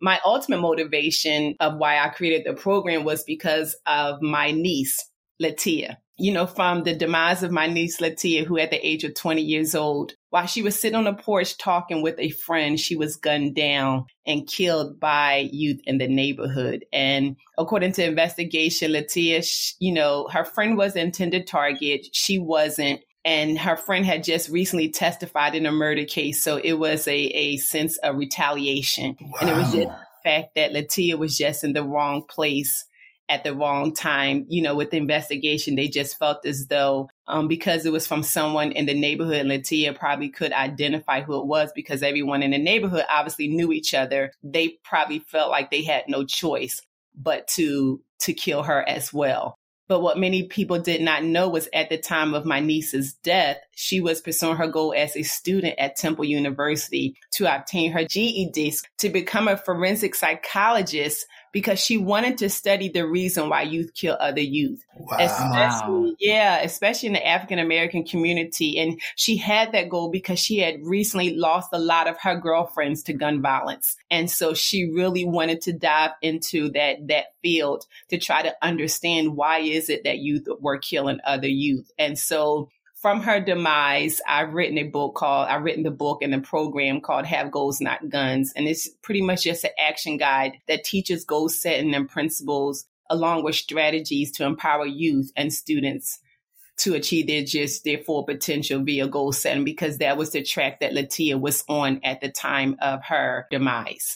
my 0.00 0.20
ultimate 0.24 0.60
motivation 0.60 1.54
of 1.60 1.76
why 1.76 1.98
I 1.98 2.08
created 2.08 2.46
the 2.46 2.60
program 2.60 3.04
was 3.04 3.24
because 3.24 3.76
of 3.86 4.20
my 4.22 4.50
niece, 4.50 4.98
Latia 5.42 5.96
you 6.18 6.32
know, 6.32 6.46
from 6.46 6.82
the 6.82 6.94
demise 6.94 7.42
of 7.42 7.50
my 7.50 7.66
niece 7.66 8.00
Latia, 8.00 8.44
who 8.44 8.58
at 8.58 8.70
the 8.70 8.86
age 8.86 9.04
of 9.04 9.14
20 9.14 9.42
years 9.42 9.74
old, 9.74 10.14
while 10.30 10.46
she 10.46 10.62
was 10.62 10.78
sitting 10.78 10.96
on 10.96 11.04
the 11.04 11.12
porch 11.12 11.58
talking 11.58 12.02
with 12.02 12.18
a 12.18 12.30
friend, 12.30 12.80
she 12.80 12.96
was 12.96 13.16
gunned 13.16 13.54
down 13.54 14.06
and 14.26 14.46
killed 14.46 14.98
by 14.98 15.48
youth 15.52 15.80
in 15.84 15.98
the 15.98 16.08
neighborhood. 16.08 16.84
And 16.92 17.36
according 17.58 17.92
to 17.92 18.04
investigation, 18.04 18.92
Latia, 18.92 19.46
you 19.78 19.92
know, 19.92 20.28
her 20.32 20.44
friend 20.44 20.78
was 20.78 20.94
the 20.94 21.00
intended 21.00 21.46
target. 21.46 22.06
She 22.12 22.38
wasn't. 22.38 23.00
And 23.26 23.58
her 23.58 23.76
friend 23.76 24.06
had 24.06 24.22
just 24.22 24.48
recently 24.48 24.88
testified 24.88 25.56
in 25.56 25.66
a 25.66 25.72
murder 25.72 26.04
case. 26.04 26.44
So 26.44 26.58
it 26.58 26.74
was 26.74 27.08
a, 27.08 27.16
a 27.16 27.56
sense 27.56 27.98
of 27.98 28.16
retaliation. 28.16 29.16
Wow. 29.20 29.32
And 29.40 29.50
it 29.50 29.56
was 29.56 29.72
just 29.72 29.88
the 29.88 29.96
fact 30.22 30.54
that 30.54 30.72
Latia 30.72 31.18
was 31.18 31.36
just 31.36 31.64
in 31.64 31.72
the 31.72 31.82
wrong 31.82 32.22
place 32.22 32.84
at 33.28 33.42
the 33.42 33.52
wrong 33.52 33.92
time. 33.92 34.46
You 34.48 34.62
know, 34.62 34.76
with 34.76 34.92
the 34.92 34.98
investigation, 34.98 35.74
they 35.74 35.88
just 35.88 36.16
felt 36.20 36.46
as 36.46 36.68
though 36.68 37.10
um, 37.26 37.48
because 37.48 37.84
it 37.84 37.92
was 37.92 38.06
from 38.06 38.22
someone 38.22 38.70
in 38.70 38.86
the 38.86 38.94
neighborhood, 38.94 39.46
Latia 39.46 39.92
probably 39.98 40.28
could 40.28 40.52
identify 40.52 41.20
who 41.20 41.40
it 41.40 41.46
was 41.46 41.72
because 41.74 42.04
everyone 42.04 42.44
in 42.44 42.52
the 42.52 42.58
neighborhood 42.58 43.06
obviously 43.10 43.48
knew 43.48 43.72
each 43.72 43.92
other. 43.92 44.30
They 44.44 44.78
probably 44.84 45.18
felt 45.18 45.50
like 45.50 45.72
they 45.72 45.82
had 45.82 46.04
no 46.06 46.24
choice 46.24 46.80
but 47.16 47.48
to 47.48 48.00
to 48.20 48.32
kill 48.32 48.62
her 48.62 48.88
as 48.88 49.12
well. 49.12 49.58
But 49.88 50.00
what 50.00 50.18
many 50.18 50.44
people 50.44 50.78
did 50.78 51.00
not 51.00 51.22
know 51.22 51.48
was 51.48 51.68
at 51.72 51.88
the 51.88 51.98
time 51.98 52.34
of 52.34 52.44
my 52.44 52.60
niece's 52.60 53.14
death, 53.14 53.58
she 53.72 54.00
was 54.00 54.20
pursuing 54.20 54.56
her 54.56 54.66
goal 54.66 54.92
as 54.96 55.16
a 55.16 55.22
student 55.22 55.74
at 55.78 55.96
Temple 55.96 56.24
University 56.24 57.16
to 57.32 57.54
obtain 57.54 57.92
her 57.92 58.04
GED 58.04 58.74
to 58.98 59.08
become 59.08 59.46
a 59.46 59.56
forensic 59.56 60.14
psychologist 60.14 61.26
because 61.56 61.80
she 61.80 61.96
wanted 61.96 62.36
to 62.36 62.50
study 62.50 62.90
the 62.90 63.08
reason 63.08 63.48
why 63.48 63.62
youth 63.62 63.94
kill 63.94 64.14
other 64.20 64.42
youth. 64.42 64.84
Wow. 64.94 65.16
Especially, 65.18 66.14
yeah, 66.20 66.58
especially 66.58 67.06
in 67.06 67.12
the 67.14 67.26
African 67.26 67.58
American 67.58 68.04
community. 68.04 68.78
And 68.78 69.00
she 69.14 69.38
had 69.38 69.72
that 69.72 69.88
goal 69.88 70.10
because 70.10 70.38
she 70.38 70.58
had 70.58 70.84
recently 70.84 71.34
lost 71.34 71.70
a 71.72 71.78
lot 71.78 72.08
of 72.08 72.18
her 72.20 72.38
girlfriends 72.38 73.04
to 73.04 73.14
gun 73.14 73.40
violence. 73.40 73.96
And 74.10 74.30
so 74.30 74.52
she 74.52 74.90
really 74.90 75.24
wanted 75.24 75.62
to 75.62 75.72
dive 75.72 76.10
into 76.20 76.68
that, 76.72 77.08
that 77.08 77.28
field 77.40 77.86
to 78.10 78.18
try 78.18 78.42
to 78.42 78.54
understand 78.60 79.34
why 79.34 79.60
is 79.60 79.88
it 79.88 80.04
that 80.04 80.18
youth 80.18 80.46
were 80.60 80.76
killing 80.76 81.20
other 81.24 81.48
youth. 81.48 81.90
And 81.98 82.18
so 82.18 82.68
from 83.00 83.22
her 83.22 83.40
demise, 83.40 84.20
I've 84.26 84.54
written 84.54 84.78
a 84.78 84.84
book 84.84 85.14
called, 85.14 85.48
I've 85.48 85.62
written 85.62 85.82
the 85.82 85.90
book 85.90 86.22
and 86.22 86.32
the 86.32 86.40
program 86.40 87.00
called 87.00 87.26
Have 87.26 87.50
Goals, 87.50 87.80
Not 87.80 88.08
Guns. 88.08 88.52
And 88.56 88.66
it's 88.66 88.88
pretty 89.02 89.22
much 89.22 89.44
just 89.44 89.64
an 89.64 89.70
action 89.78 90.16
guide 90.16 90.58
that 90.66 90.84
teaches 90.84 91.24
goal 91.24 91.48
setting 91.48 91.94
and 91.94 92.08
principles 92.08 92.86
along 93.08 93.44
with 93.44 93.54
strategies 93.54 94.32
to 94.32 94.44
empower 94.44 94.86
youth 94.86 95.30
and 95.36 95.52
students 95.52 96.20
to 96.78 96.94
achieve 96.94 97.26
their 97.26 97.44
just 97.44 97.84
their 97.84 97.98
full 97.98 98.24
potential 98.24 98.82
via 98.82 99.08
goal 99.08 99.32
setting 99.32 99.64
because 99.64 99.98
that 99.98 100.16
was 100.16 100.32
the 100.32 100.42
track 100.42 100.80
that 100.80 100.92
Latia 100.92 101.40
was 101.40 101.64
on 101.68 102.00
at 102.04 102.20
the 102.20 102.30
time 102.30 102.76
of 102.80 103.02
her 103.04 103.46
demise. 103.50 104.14